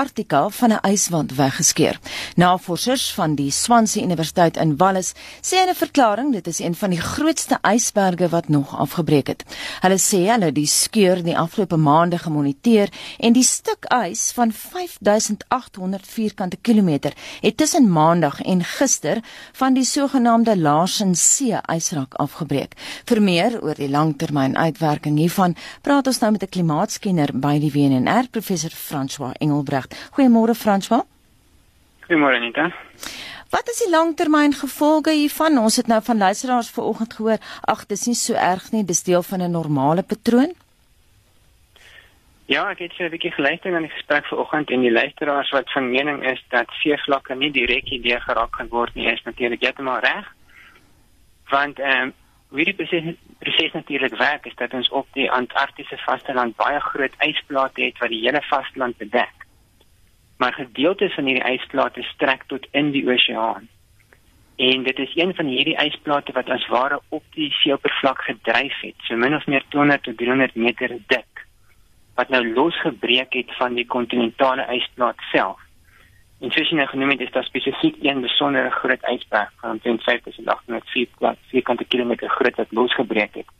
Antarktika 0.00 0.48
van 0.48 0.72
'n 0.72 0.90
yswand 0.92 1.34
weggeskeur. 1.34 1.98
Navorsers 2.36 3.12
van 3.12 3.34
die 3.34 3.50
Swansea 3.50 4.02
Universiteit 4.02 4.56
in 4.56 4.76
Wallis 4.76 5.12
sê 5.40 5.56
in 5.62 5.68
'n 5.68 5.74
verklaring 5.74 6.32
dit 6.32 6.46
is 6.46 6.58
een 6.58 6.74
van 6.74 6.90
die 6.90 7.00
grootste 7.00 7.58
ysberge 7.62 8.28
wat 8.28 8.48
nog 8.48 8.78
afgebreek 8.78 9.26
het. 9.26 9.44
Hulle 9.80 9.98
sê 9.98 10.30
hulle 10.30 10.52
die 10.52 10.66
skeur 10.66 11.22
die 11.22 11.38
afgelope 11.38 11.76
maande 11.76 12.18
gemoniteer 12.18 12.88
en 13.18 13.32
die 13.32 13.42
stuk 13.42 13.84
ys 13.88 14.32
van 14.32 14.52
5800 14.52 16.06
vierkante 16.06 16.56
kilometer 16.56 17.12
het 17.40 17.56
tussen 17.56 17.92
Maandag 17.92 18.40
en 18.40 18.64
gister 18.64 19.18
van 19.52 19.74
die 19.74 19.84
sogenaamde 19.84 20.56
Larsen 20.58 21.14
See 21.14 21.58
ysrak 21.74 22.14
afgebreek. 22.14 22.72
Vir 23.04 23.22
meer 23.22 23.62
oor 23.62 23.74
die 23.74 23.90
langtermyn 23.90 24.56
uitwerking 24.56 25.18
hiervan, 25.18 25.56
praat 25.82 26.06
ons 26.06 26.18
nou 26.18 26.32
met 26.32 26.42
'n 26.42 26.48
klimaatskenner 26.48 27.30
by 27.34 27.58
die 27.58 27.72
WNR, 27.72 28.28
professor 28.30 28.70
François 28.70 29.32
Engelbrecht. 29.38 29.89
Goeiemôre 30.14 30.54
François. 30.54 31.04
Goeiemôre 32.06 32.36
Anita. 32.36 32.70
Wat 33.50 33.68
is 33.68 33.82
die 33.82 33.90
langtermyn 33.90 34.52
gevolge 34.54 35.10
hiervan? 35.10 35.58
Ons 35.58 35.76
het 35.76 35.86
nou 35.86 35.98
van 36.02 36.18
luisteraars 36.18 36.70
vanoggend 36.70 37.14
gehoor, 37.14 37.38
ag, 37.60 37.86
dis 37.86 38.06
nie 38.06 38.14
so 38.14 38.34
erg 38.34 38.70
nie, 38.70 38.84
dis 38.84 39.02
deel 39.02 39.22
van 39.22 39.42
'n 39.42 39.50
normale 39.50 40.02
patroon. 40.02 40.52
Ja, 42.46 42.70
ek 42.70 42.78
het 42.78 42.92
so 42.92 43.04
'n 43.04 43.10
bietjie 43.10 43.30
geluister 43.30 43.74
aan 43.74 43.82
die 43.82 43.96
gesprek 43.96 44.26
vanoggend 44.26 44.70
en 44.70 44.80
die 44.80 44.92
luisteraars 44.92 45.50
wat 45.50 45.72
van 45.72 45.90
mening 45.90 46.22
is 46.30 46.44
dat 46.48 46.66
seevlakke 46.82 47.34
nie 47.34 47.50
direk 47.50 47.88
hierdeur 47.88 48.20
geraak 48.20 48.54
gaan 48.56 48.68
word 48.68 48.94
nie, 48.94 49.06
is 49.06 49.22
natuurlik 49.22 49.60
heeltemal 49.60 49.98
reg. 49.98 50.26
Want 51.48 51.78
ehm 51.78 52.02
um, 52.02 52.12
hoe 52.48 52.64
die 52.64 52.74
proses 52.74 53.14
proses 53.38 53.72
natuurlik 53.72 54.16
werk 54.16 54.46
is 54.46 54.54
dat 54.54 54.72
ons 54.72 54.88
op 54.88 55.06
die 55.12 55.30
Antarktiese 55.30 55.96
vasteland 55.96 56.56
baie 56.56 56.80
groot 56.80 57.14
ysplate 57.18 57.82
het 57.82 57.98
wat 57.98 58.08
die 58.08 58.20
hele 58.20 58.42
vasteland 58.42 58.96
bedek. 58.96 59.39
Maar 60.40 60.52
gedeeltes 60.52 61.14
van 61.14 61.26
hierdie 61.28 61.52
ysplate 61.52 62.02
strek 62.02 62.46
tot 62.48 62.66
in 62.70 62.90
die 62.94 63.04
oseaan. 63.12 63.66
En 64.56 64.82
dit 64.82 64.98
is 64.98 65.12
een 65.14 65.34
van 65.34 65.50
hierdie 65.52 65.76
ysplate 65.84 66.32
wat 66.32 66.48
as 66.48 66.64
ware 66.72 67.00
op 67.08 67.24
die 67.36 67.50
seeoppervlak 67.58 68.22
gedryf 68.24 68.78
het, 68.80 68.96
so 69.04 69.20
min 69.20 69.36
of 69.36 69.44
meer 69.46 69.64
200 69.68 70.02
tot 70.02 70.16
300 70.16 70.56
meter 70.56 70.96
dik, 71.12 71.44
wat 72.16 72.32
nou 72.32 72.40
losgebreek 72.54 73.36
het 73.36 73.52
van 73.60 73.76
die 73.76 73.86
kontinentale 73.86 74.64
ysplaat 74.78 75.20
self. 75.28 75.60
En 76.40 76.56
soos 76.56 76.72
jy 76.72 76.80
nou 76.80 76.88
genoem 76.88 77.12
het, 77.18 77.28
is 77.28 77.36
daar 77.36 77.48
spesifiek 77.52 78.00
een 78.00 78.24
besondere 78.24 78.72
groot 78.80 79.08
ysberg 79.12 79.52
van 79.60 79.76
omtrent 79.76 80.02
5804 80.08 81.36
vierkante 81.52 81.84
kilometer 81.84 82.28
groot 82.40 82.56
wat 82.64 82.76
losgebreek 82.80 83.42
het. 83.44 83.56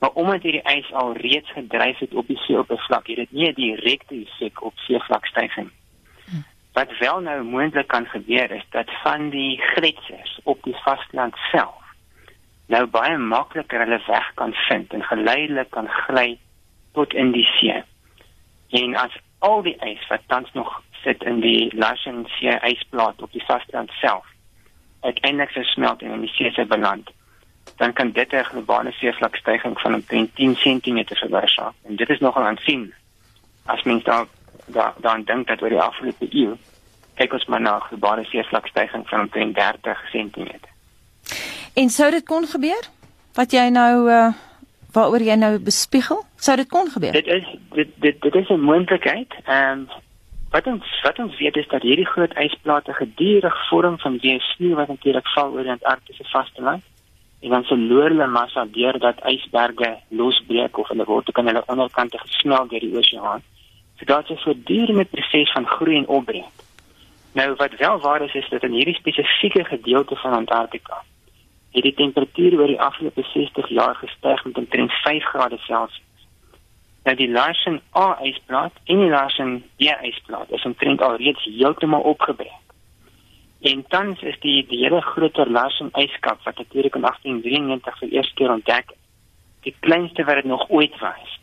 Maar 0.00 0.16
omdat 0.16 0.48
hierdie 0.48 0.64
ys 0.78 0.92
al 0.92 1.12
reeds 1.16 1.52
gedryf 1.52 1.98
het 1.98 2.14
op 2.14 2.26
die 2.26 2.40
seeoppervlak, 2.48 3.06
het 3.06 3.16
dit 3.16 3.32
nie 3.32 3.50
'n 3.52 3.60
direkte 3.60 4.14
effek 4.14 4.64
op 4.64 4.78
seevlakstyging. 4.88 5.70
Wat 6.76 6.98
wel 6.98 7.20
nou 7.20 7.42
moontlik 7.42 7.86
kan 7.88 8.06
gebeur 8.06 8.50
is 8.50 8.64
dat 8.70 8.90
van 9.02 9.30
die 9.30 9.60
gletsers 9.60 10.40
op 10.42 10.62
die 10.62 10.76
vasteland 10.84 11.36
self 11.50 11.84
nou 12.66 12.86
baie 12.86 13.16
makliker 13.16 13.78
hulle 13.78 14.00
weg 14.06 14.26
kan 14.34 14.52
vind 14.52 14.92
en 14.92 15.02
geleidelik 15.02 15.70
kan 15.70 15.88
gly 15.88 16.38
tot 16.92 17.14
in 17.14 17.32
die 17.32 17.46
see. 17.56 17.82
En 18.70 18.96
as 18.96 19.16
al 19.38 19.62
die 19.62 19.76
ys 19.88 20.04
wat 20.10 20.26
tans 20.26 20.52
nog 20.52 20.82
sit 21.02 21.22
in 21.22 21.40
die 21.40 21.72
Larsen 21.76 22.26
See 22.36 22.58
ysplaat 22.72 23.22
op 23.22 23.32
die 23.32 23.44
vasteland 23.48 23.90
self 24.00 24.26
uiteindelik 25.00 25.56
versmelt 25.56 26.02
en 26.02 26.12
in 26.18 26.28
die 26.28 26.34
see 26.34 26.52
se 26.52 26.64
beland 26.64 27.10
dan 27.76 27.92
kan 27.92 28.12
dit 28.12 28.32
'n 28.32 28.48
globale 28.52 28.92
seevlakstygging 28.92 29.80
van 29.80 29.94
omtrent 29.94 30.34
10 30.34 30.54
cm 30.54 31.04
veroorsaak 31.06 31.74
en 31.88 31.96
dit 31.96 32.08
is 32.08 32.18
nogal 32.18 32.42
aansien 32.42 32.94
as 33.64 33.82
mens 33.82 34.04
daar 34.04 34.26
daar 34.66 34.94
dan 35.00 35.24
dink 35.24 35.46
dat 35.46 35.62
oor 35.62 35.68
die 35.68 35.80
afgelope 35.80 36.28
eeu 36.30 36.56
kyk 37.16 37.32
ons 37.32 37.46
maar 37.46 37.60
na 37.60 37.78
globale 37.78 38.24
seevlakstygging 38.24 39.08
van 39.08 39.20
omtrent 39.20 39.54
30 39.54 40.10
cm 40.10 40.50
en 41.74 41.90
sou 41.90 42.10
dit 42.10 42.24
kon 42.24 42.46
gebeur? 42.46 42.88
Wat 43.36 43.52
jy 43.52 43.68
nou 43.68 44.10
uh 44.10 44.32
waaroor 44.96 45.20
jy 45.20 45.34
nou 45.36 45.58
bespiegel? 45.60 46.22
Sou 46.40 46.54
dit 46.56 46.68
kon 46.72 46.86
gebeur? 46.88 47.12
Dit 47.12 47.26
is 47.28 47.44
dit 47.74 47.88
dit, 48.00 48.20
dit 48.22 48.34
is 48.34 48.48
'n 48.48 48.60
moontlikheid. 48.60 49.34
Ehm 49.44 49.80
um, 49.80 49.88
Wat 50.50 50.66
ons 50.66 51.00
wat 51.02 51.18
ons 51.18 51.38
weet 51.38 51.56
is 51.56 51.68
dat 51.68 51.82
hierdie 51.82 52.06
groot 52.06 52.32
ysplate 52.38 52.92
gedurig 52.92 53.56
vorm 53.68 53.98
van 53.98 54.18
sneeu 54.20 54.74
wat 54.74 54.88
natuurlik 54.88 55.28
val 55.28 55.52
oor 55.52 55.62
die 55.62 55.70
Antarktiese 55.70 56.24
vasteland. 56.24 56.82
En 57.40 57.50
dan 57.50 57.64
verloor 57.64 58.08
hulle 58.08 58.26
massa 58.26 58.64
deurdat 58.64 59.20
ysberge 59.24 59.98
losbreek 60.08 60.78
of 60.78 60.88
hulle 60.88 61.04
word 61.04 61.28
ook 61.28 61.38
aan 61.38 61.46
hulle 61.46 61.66
onderkante 61.66 62.18
gesmelt 62.18 62.70
deur 62.70 62.80
die 62.80 62.96
oseaan. 62.96 63.42
So 63.96 64.04
daar's 64.04 64.30
'n 64.30 64.36
voortdurende 64.36 65.04
proses 65.04 65.52
van 65.52 65.66
groei 65.66 65.96
en 65.96 66.08
opbreek. 66.08 66.56
Nou 67.32 67.54
wat 67.54 67.76
wel 67.76 67.98
waar 68.00 68.22
is 68.22 68.34
is 68.34 68.48
dat 68.48 68.62
in 68.62 68.72
hierdie 68.72 68.94
spesifieke 68.94 69.64
gedeelte 69.64 70.16
van 70.16 70.32
Antarktika 70.32 71.02
het 71.70 71.82
die 71.82 71.94
temperatuur 71.94 72.58
oor 72.58 72.66
die 72.66 72.80
afgelope 72.80 73.22
60 73.22 73.68
jaar 73.68 73.94
gestyg 73.94 74.44
met 74.44 74.56
omtrent 74.56 74.92
5 74.92 75.24
grade 75.24 75.58
Celsius 75.58 76.02
dat 77.06 77.16
die 77.16 77.30
Larsen 77.30 77.80
A 77.94 78.18
ysplaat 78.22 78.72
en 78.84 78.98
die 78.98 79.10
Larsen 79.10 79.62
B 79.78 79.92
ysplaat 80.02 80.50
is 80.50 80.64
omtrent 80.64 81.02
al 81.02 81.16
reeds 81.16 81.44
heeltemal 81.44 82.00
opgebreek. 82.00 82.64
En 83.60 83.84
tans 83.88 84.22
is 84.22 84.38
die 84.40 84.66
die 84.66 84.80
hele 84.82 85.00
groter 85.00 85.50
Larsen 85.50 85.92
yskap 86.02 86.42
wat 86.42 86.58
natuurlik 86.58 86.94
in 86.94 87.06
1893 87.06 87.98
vir 87.98 88.12
eers 88.16 88.32
keer 88.34 88.50
ontdek 88.56 88.90
is, 88.90 89.02
die 89.68 89.74
kleinste 89.86 90.24
wat 90.24 90.40
dit 90.42 90.50
nog 90.50 90.66
ooit 90.70 90.98
was. 90.98 91.38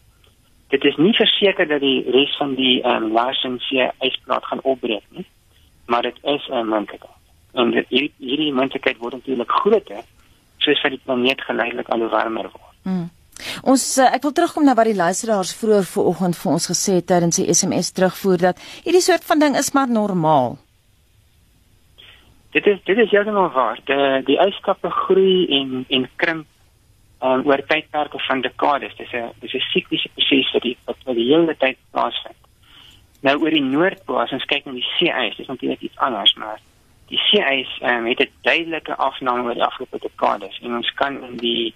Dit 0.73 0.85
is 0.89 0.95
nie 0.97 1.13
verseker 1.13 1.67
dat 1.69 1.83
die 1.83 2.01
res 2.15 2.33
van 2.39 2.55
die 2.57 2.79
um, 2.89 3.11
Larsen 3.13 3.59
C 3.61 3.89
ysplaat 4.07 4.45
gaan 4.49 4.63
opbreek 4.65 5.03
nie, 5.13 5.25
maar 5.85 6.01
dit 6.01 6.17
is 6.23 6.47
'n 6.49 6.65
moontlikheid. 6.67 7.19
En 7.53 7.71
dit, 7.71 7.85
hierdie 7.89 8.13
hierdie 8.17 8.53
moontlikheid 8.53 8.97
word 8.97 9.13
natuurlik 9.13 9.51
groter 9.51 10.01
soos 10.57 10.81
wat 10.81 10.95
die 10.95 11.01
planeet 11.05 11.41
geleidelik 11.41 11.89
al 11.89 12.07
warmer 12.09 12.49
word. 12.49 12.75
Mm. 12.83 13.09
Ons 13.63 13.83
uh, 13.97 14.07
ek 14.15 14.23
wil 14.25 14.31
terugkom 14.31 14.65
na 14.65 14.73
wat 14.77 14.89
die 14.89 14.97
luisteraars 14.97 15.53
vroeër 15.59 15.85
vanoggend 15.89 16.37
vir 16.41 16.51
ons 16.51 16.69
gesê 16.71 16.97
het 16.99 17.07
tydens 17.11 17.39
die 17.39 17.53
SMS 17.53 17.91
terugvoer 17.91 18.37
dat 18.37 18.61
hierdie 18.83 19.01
soort 19.01 19.23
van 19.29 19.39
ding 19.39 19.57
is 19.57 19.71
maar 19.73 19.89
normaal. 19.89 20.57
Dit 22.53 22.65
is 22.65 22.79
dit 22.85 22.97
is 22.97 23.11
heeltemal 23.11 23.49
waar. 23.49 23.79
Die 23.85 24.23
die 24.29 24.39
yskappe 24.47 24.89
groei 24.89 25.45
en 25.59 25.85
en 25.89 26.09
krimp 26.15 26.47
um, 27.23 27.45
oor 27.47 27.63
tydperke 27.65 28.19
van 28.19 28.41
dekades. 28.41 28.95
Dis 28.95 29.11
'n 29.11 29.31
dis 29.39 29.53
'n 29.53 29.69
sikliese 29.73 30.09
proses 30.15 30.51
wat 30.51 30.61
die 30.61 30.77
wat 30.85 31.15
die 31.15 31.31
hele 31.33 31.55
tyd 31.57 31.77
plaasvind. 31.91 32.41
Nou 33.21 33.39
oor 33.39 33.49
die 33.49 33.61
noordpool 33.61 34.19
as 34.19 34.31
ons 34.31 34.45
kyk 34.45 34.65
na 34.65 34.71
die 34.71 34.89
seeys, 34.97 35.35
dis 35.35 35.47
natuurlik 35.47 35.81
iets 35.81 35.97
anders, 35.97 36.33
maar 36.33 36.59
die 37.07 37.17
seeys 37.17 37.79
um, 37.81 38.05
het 38.05 38.19
'n 38.19 38.31
duidelike 38.41 38.95
afname 38.95 39.43
oor 39.43 39.53
die 39.53 39.63
afgelope 39.63 39.99
dekades 39.99 40.59
en 40.61 40.75
ons 40.75 40.93
kan 40.93 41.23
in 41.23 41.37
die 41.37 41.73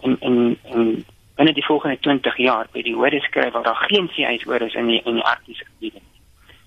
in 0.00 0.16
in 0.20 0.58
in 0.64 1.04
binne 1.36 1.52
die 1.52 1.64
volgende 1.64 1.98
20 1.98 2.36
jaar 2.36 2.66
by 2.72 2.82
die 2.82 2.94
hoë 2.94 3.20
skryf 3.20 3.52
waar 3.52 3.62
daar 3.62 3.86
geen 3.88 4.08
seeys 4.08 4.46
oor 4.46 4.60
is 4.60 4.74
in 4.74 4.86
die 4.86 5.02
in 5.04 5.14
die 5.14 5.24
arktiese 5.24 5.64
gebiede 5.64 5.98
nie. 5.98 6.20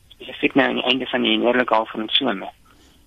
Spesifiek 0.08 0.56
nou 0.56 0.68
aan 0.68 0.76
die 0.76 0.90
einde 0.92 1.06
van 1.06 1.22
die 1.22 1.38
noordelike 1.38 1.74
half 1.74 1.90
van 1.90 2.06
die 2.06 2.16
somer. 2.16 2.52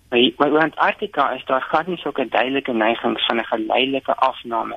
By 0.09 0.34
by 0.37 0.44
Antarktika 0.44 1.31
is 1.34 1.44
daar 1.44 1.60
glad 1.60 1.87
nie 1.87 1.97
sulke 1.97 2.28
duidelike 2.28 2.72
neigings 2.72 3.26
van 3.26 3.41
'n 3.41 3.44
geleidelike 3.44 4.15
afname 4.15 4.76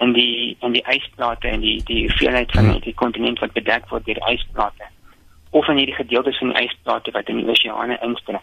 in 0.00 0.12
die 0.12 0.56
in 0.60 0.72
die 0.72 0.84
ysplate 0.90 1.48
en 1.48 1.60
die 1.60 1.82
die 1.84 2.06
hoeveelheid 2.08 2.50
van 2.52 2.72
die, 2.72 2.80
die 2.80 2.94
kontinent 2.94 3.38
wat 3.38 3.52
bedek 3.52 3.88
word 3.88 4.06
deur 4.06 4.20
ysplate 4.30 4.90
of 5.50 5.68
in 5.68 5.76
hierdie 5.76 5.94
gedeeltes 5.94 6.38
van 6.38 6.50
die 6.50 6.66
ysplate 6.66 7.10
wat 7.14 7.28
in 7.28 7.36
die 7.36 7.48
oseane 7.48 7.98
instrek. 8.02 8.42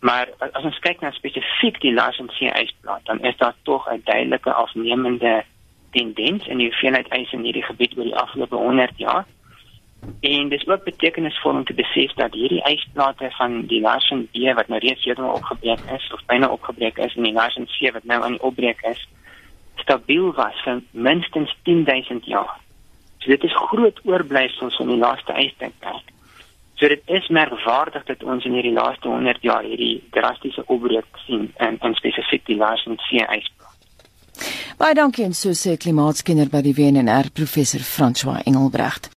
Maar 0.00 0.28
as 0.52 0.64
ons 0.64 0.78
kyk 0.84 1.00
na 1.00 1.10
spesifiek 1.16 1.80
die 1.80 1.92
Larsen 1.92 2.28
See 2.36 2.52
ysplaat, 2.52 3.04
dan 3.08 3.20
is 3.24 3.36
daar 3.36 3.54
tog 3.68 3.88
'n 3.90 4.02
duidelike 4.04 4.52
afnemende 4.52 5.44
tendens 5.90 6.46
in 6.46 6.58
die 6.58 6.68
hoeveelheid 6.68 7.08
ys 7.14 7.32
in 7.32 7.44
hierdie 7.44 7.64
gebied 7.64 7.96
oor 7.96 8.04
die 8.04 8.16
afgelope 8.16 8.56
100 8.56 8.92
jaar. 8.96 9.24
En 10.20 10.48
dis 10.48 10.66
ook 10.68 10.84
betekenisvol 10.84 11.50
om 11.50 11.64
te 11.64 11.74
besef 11.74 12.12
dat 12.12 12.34
hierdie 12.34 12.62
ysplate 12.64 13.30
van 13.30 13.66
die 13.66 13.80
Larsen 13.80 14.28
B 14.32 14.54
wat 14.54 14.68
nou 14.68 14.80
reeds 14.80 15.04
heeltemal 15.04 15.34
opgebreek 15.34 15.80
is 15.96 16.12
of 16.12 16.24
byna 16.26 16.48
opgebreek 16.48 16.98
is 16.98 17.16
en 17.16 17.22
die 17.22 17.32
Larsen 17.32 17.66
C 17.66 17.92
wat 17.92 18.04
nou 18.04 18.22
aan 18.22 18.36
die 18.36 18.42
opbreek 18.42 18.80
is, 18.82 19.08
stabiel 19.86 20.32
was 20.34 20.58
vir 20.64 20.82
minstens 20.90 21.54
10000 21.62 22.26
jaar. 22.26 22.58
So 23.22 23.30
dit 23.30 23.44
is 23.46 23.54
groot 23.70 24.00
oorblyfsels 24.04 24.76
van 24.76 24.90
die 24.90 24.98
laaste 24.98 25.34
ystydperk. 25.38 26.10
So 26.76 26.90
dit 26.92 27.02
is 27.06 27.28
merkwaardig 27.32 28.04
dat 28.10 28.22
ons 28.22 28.44
in 28.44 28.58
hierdie 28.58 28.74
laaste 28.74 29.08
100 29.08 29.46
jaar 29.46 29.64
hierdie 29.64 30.02
drastiese 30.12 30.66
opbreek 30.66 31.22
sien 31.24 31.48
in 31.62 31.78
in 31.80 31.94
spesifiek 31.94 32.44
die 32.50 32.58
Larsen 32.58 32.98
See 33.08 33.22
ysplaat. 33.22 33.72
Baie 34.76 34.94
dankie 34.98 35.24
en 35.24 35.32
so 35.32 35.54
sê 35.56 35.78
klimaatskenner 35.80 36.50
by 36.52 36.60
die 36.66 36.74
WNR 36.76 37.30
professor 37.32 37.80
François 37.80 38.42
Engelbrecht. 38.44 39.08